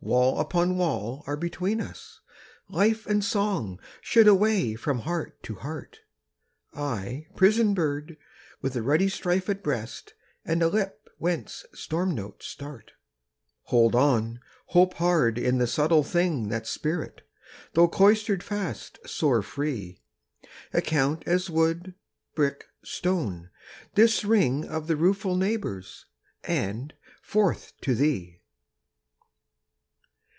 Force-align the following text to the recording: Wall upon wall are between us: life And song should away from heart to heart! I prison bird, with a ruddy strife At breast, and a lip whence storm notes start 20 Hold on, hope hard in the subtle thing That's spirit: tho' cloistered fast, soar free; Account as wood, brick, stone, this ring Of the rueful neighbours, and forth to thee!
Wall 0.00 0.38
upon 0.38 0.78
wall 0.78 1.24
are 1.26 1.36
between 1.36 1.80
us: 1.80 2.20
life 2.70 3.04
And 3.04 3.22
song 3.24 3.80
should 4.00 4.28
away 4.28 4.76
from 4.76 5.00
heart 5.00 5.42
to 5.42 5.56
heart! 5.56 5.98
I 6.72 7.26
prison 7.34 7.74
bird, 7.74 8.16
with 8.62 8.76
a 8.76 8.82
ruddy 8.82 9.08
strife 9.08 9.48
At 9.48 9.60
breast, 9.60 10.14
and 10.44 10.62
a 10.62 10.68
lip 10.68 11.08
whence 11.18 11.66
storm 11.74 12.14
notes 12.14 12.46
start 12.46 12.92
20 13.64 13.64
Hold 13.64 13.94
on, 13.96 14.40
hope 14.66 14.94
hard 14.94 15.36
in 15.36 15.58
the 15.58 15.66
subtle 15.66 16.04
thing 16.04 16.48
That's 16.48 16.70
spirit: 16.70 17.22
tho' 17.72 17.88
cloistered 17.88 18.44
fast, 18.44 19.00
soar 19.04 19.42
free; 19.42 20.00
Account 20.72 21.24
as 21.26 21.50
wood, 21.50 21.94
brick, 22.36 22.66
stone, 22.84 23.50
this 23.96 24.24
ring 24.24 24.64
Of 24.64 24.86
the 24.86 24.96
rueful 24.96 25.34
neighbours, 25.34 26.06
and 26.44 26.94
forth 27.20 27.72
to 27.80 27.96
thee! 27.96 28.36